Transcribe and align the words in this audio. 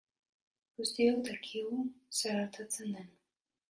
Guztiok 0.79 1.21
dakigu 1.29 1.85
zer 2.19 2.43
gertatzen 2.43 2.95
den. 3.01 3.19